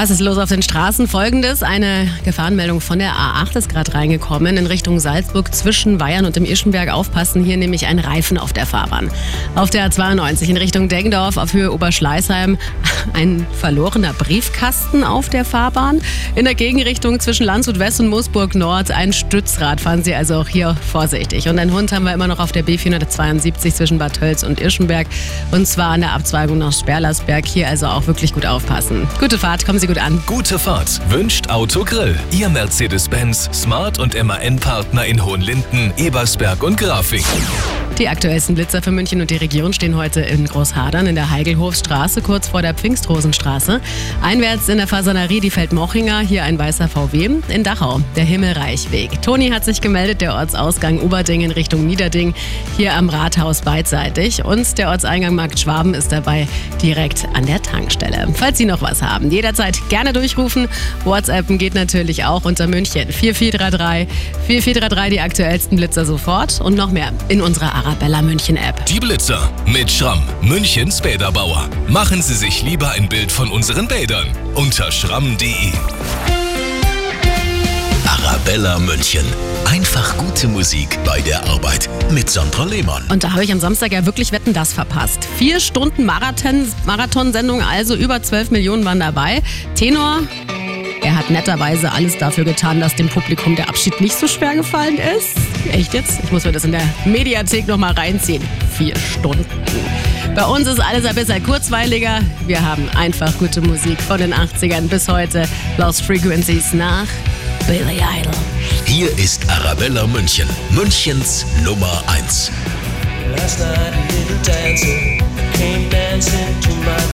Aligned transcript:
Was 0.00 0.10
ist 0.10 0.20
los 0.20 0.38
auf 0.38 0.48
den 0.48 0.62
Straßen? 0.62 1.08
Folgendes: 1.08 1.64
Eine 1.64 2.08
Gefahrenmeldung 2.22 2.80
von 2.80 3.00
der 3.00 3.14
A8 3.14 3.56
ist 3.56 3.68
gerade 3.68 3.94
reingekommen 3.94 4.56
in 4.56 4.66
Richtung 4.66 5.00
Salzburg 5.00 5.52
zwischen 5.52 5.98
Bayern 5.98 6.24
und 6.24 6.36
dem 6.36 6.44
Ischenberg. 6.44 6.90
Aufpassen, 6.90 7.42
hier 7.42 7.56
nämlich 7.56 7.84
ein 7.86 7.98
Reifen 7.98 8.38
auf 8.38 8.52
der 8.52 8.64
Fahrbahn. 8.64 9.10
Auf 9.56 9.70
der 9.70 9.90
A92 9.90 10.50
in 10.50 10.56
Richtung 10.56 10.88
Deggendorf 10.88 11.36
auf 11.36 11.52
Höhe 11.52 11.72
Oberschleißheim 11.72 12.58
ein 13.12 13.44
verlorener 13.58 14.12
Briefkasten 14.12 15.02
auf 15.02 15.30
der 15.30 15.44
Fahrbahn. 15.44 16.00
In 16.36 16.44
der 16.44 16.54
Gegenrichtung 16.54 17.18
zwischen 17.18 17.44
Landshut 17.44 17.80
West 17.80 17.98
und 17.98 18.06
Moosburg 18.06 18.54
Nord 18.54 18.92
ein 18.92 19.12
Stützrad. 19.12 19.80
Fahren 19.80 20.04
Sie 20.04 20.14
also 20.14 20.36
auch 20.36 20.48
hier 20.48 20.76
vorsichtig. 20.92 21.48
Und 21.48 21.58
ein 21.58 21.72
Hund 21.72 21.90
haben 21.90 22.04
wir 22.04 22.14
immer 22.14 22.28
noch 22.28 22.38
auf 22.38 22.52
der 22.52 22.64
B472 22.64 23.74
zwischen 23.74 23.98
Bad 23.98 24.14
Tölz 24.20 24.44
und 24.44 24.60
Ischenberg. 24.60 25.08
Und 25.50 25.66
zwar 25.66 25.88
an 25.88 26.02
der 26.02 26.12
Abzweigung 26.12 26.58
nach 26.58 26.72
Sperlersberg. 26.72 27.44
Hier 27.44 27.66
also 27.66 27.88
auch 27.88 28.06
wirklich 28.06 28.32
gut 28.32 28.46
aufpassen. 28.46 29.08
Gute 29.18 29.38
Fahrt, 29.38 29.66
kommen 29.66 29.80
Sie 29.80 29.87
gut 29.88 29.98
an. 29.98 30.22
Gute 30.26 30.58
Fahrt 30.58 31.00
wünscht 31.10 31.48
Autogrill. 31.48 32.14
Ihr 32.30 32.48
Mercedes-Benz 32.50 33.48
Smart 33.52 33.98
und 33.98 34.22
MAN-Partner 34.22 35.06
in 35.06 35.24
Hohenlinden, 35.24 35.92
Ebersberg 35.96 36.62
und 36.62 36.78
Grafing. 36.78 37.24
Die 37.98 38.08
aktuellsten 38.08 38.54
Blitzer 38.54 38.80
für 38.80 38.92
München 38.92 39.20
und 39.20 39.28
die 39.28 39.38
Region 39.38 39.72
stehen 39.72 39.96
heute 39.96 40.20
in 40.20 40.44
Großhadern 40.44 41.08
in 41.08 41.16
der 41.16 41.32
Heigelhofstraße, 41.32 42.22
kurz 42.22 42.46
vor 42.46 42.62
der 42.62 42.72
Pfingstrosenstraße. 42.72 43.80
Einwärts 44.22 44.68
in 44.68 44.76
der 44.76 44.86
Fasanerie 44.86 45.40
die 45.40 45.50
Feldmochinger, 45.50 46.20
hier 46.20 46.44
ein 46.44 46.56
weißer 46.60 46.86
VW. 46.86 47.28
In 47.48 47.64
Dachau 47.64 48.00
der 48.14 48.22
Himmelreichweg. 48.22 49.20
Toni 49.20 49.48
hat 49.50 49.64
sich 49.64 49.80
gemeldet, 49.80 50.20
der 50.20 50.34
Ortsausgang 50.34 51.00
Uberding 51.02 51.40
in 51.40 51.50
Richtung 51.50 51.86
Niederding, 51.86 52.34
hier 52.76 52.94
am 52.94 53.08
Rathaus 53.08 53.62
beidseitig. 53.62 54.44
Und 54.44 54.78
der 54.78 54.90
Ortseingang 54.90 55.34
Markt 55.34 55.58
Schwaben 55.58 55.94
ist 55.94 56.12
dabei 56.12 56.46
direkt 56.80 57.26
an 57.34 57.46
der 57.46 57.60
Tankstelle. 57.62 58.28
Falls 58.34 58.58
Sie 58.58 58.64
noch 58.64 58.80
was 58.80 59.02
haben, 59.02 59.32
jederzeit 59.32 59.76
gerne 59.88 60.12
durchrufen. 60.12 60.68
WhatsAppen 61.02 61.58
geht 61.58 61.74
natürlich 61.74 62.24
auch 62.26 62.44
unter 62.44 62.68
München 62.68 63.10
4433 63.10 64.06
4433 64.46 65.12
die 65.12 65.20
aktuellsten 65.20 65.76
Blitzer 65.76 66.04
sofort 66.04 66.60
und 66.60 66.76
noch 66.76 66.92
mehr 66.92 67.12
in 67.28 67.40
unserer 67.40 67.87
Arabella 67.88 68.20
München 68.20 68.58
App. 68.58 68.84
Die 68.84 69.00
Blitzer 69.00 69.50
mit 69.64 69.90
Schramm, 69.90 70.22
Münchens 70.42 71.00
Bäderbauer. 71.00 71.70
Machen 71.88 72.20
Sie 72.20 72.34
sich 72.34 72.62
lieber 72.62 72.90
ein 72.90 73.08
Bild 73.08 73.32
von 73.32 73.50
unseren 73.50 73.88
Bädern 73.88 74.26
unter 74.54 74.92
schramm.de. 74.92 75.72
Arabella 78.06 78.78
München. 78.78 79.24
Einfach 79.64 80.18
gute 80.18 80.48
Musik 80.48 80.98
bei 81.06 81.22
der 81.22 81.42
Arbeit 81.48 81.88
mit 82.10 82.28
Sandra 82.28 82.64
Lehmann. 82.64 83.04
Und 83.08 83.24
da 83.24 83.32
habe 83.32 83.42
ich 83.42 83.52
am 83.52 83.58
Samstag 83.58 83.92
ja 83.92 84.04
wirklich 84.04 84.32
Wetten 84.32 84.52
das 84.52 84.74
verpasst. 84.74 85.26
Vier 85.38 85.58
Stunden 85.58 86.04
Marathon, 86.04 86.70
Marathonsendung, 86.84 87.62
also 87.62 87.94
über 87.94 88.22
12 88.22 88.50
Millionen 88.50 88.84
waren 88.84 89.00
dabei. 89.00 89.42
Tenor, 89.76 90.20
er 91.08 91.16
hat 91.16 91.30
netterweise 91.30 91.90
alles 91.90 92.18
dafür 92.18 92.44
getan, 92.44 92.80
dass 92.80 92.94
dem 92.94 93.08
Publikum 93.08 93.56
der 93.56 93.70
Abschied 93.70 93.98
nicht 93.98 94.14
so 94.14 94.28
schwer 94.28 94.54
gefallen 94.54 94.98
ist. 95.16 95.38
Echt 95.72 95.94
jetzt? 95.94 96.20
Ich 96.22 96.30
muss 96.30 96.44
mir 96.44 96.52
das 96.52 96.64
in 96.64 96.72
der 96.72 96.82
Mediathek 97.06 97.66
nochmal 97.66 97.92
reinziehen. 97.92 98.46
Vier 98.76 98.94
Stunden. 98.96 99.46
Bei 100.34 100.44
uns 100.44 100.66
ist 100.66 100.78
alles 100.78 101.06
ein 101.06 101.14
bisschen 101.14 101.42
kurzweiliger. 101.42 102.20
Wir 102.46 102.60
haben 102.60 102.86
einfach 102.90 103.32
gute 103.38 103.62
Musik 103.62 103.98
von 104.02 104.18
den 104.18 104.34
80ern 104.34 104.88
bis 104.88 105.08
heute. 105.08 105.48
Lost 105.78 106.02
Frequencies 106.02 106.74
nach 106.74 107.06
Billy 107.66 108.02
Idol. 108.20 108.34
Hier 108.84 109.08
ist 109.18 109.48
Arabella 109.48 110.06
München, 110.06 110.48
Münchens 110.72 111.46
Nummer 111.64 112.02
1. 112.18 112.52
Last 113.34 113.60
night 113.60 113.94
a 113.94 114.12
little 114.12 114.36
dancer 114.44 115.18
came 115.54 115.88
dancing 115.88 116.60
to 116.60 116.67
my 116.67 116.67